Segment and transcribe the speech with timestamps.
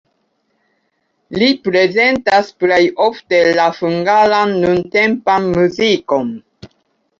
[1.41, 6.37] Li prezentas plej ofte la hungaran nuntempan muzikon.